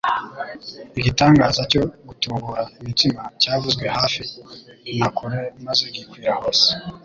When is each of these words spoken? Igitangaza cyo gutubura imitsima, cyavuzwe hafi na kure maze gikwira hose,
Igitangaza 0.99 1.61
cyo 1.71 1.83
gutubura 2.07 2.61
imitsima, 2.79 3.23
cyavuzwe 3.41 3.85
hafi 3.97 4.21
na 4.99 5.07
kure 5.17 5.39
maze 5.65 5.83
gikwira 5.95 6.31
hose, 6.39 6.67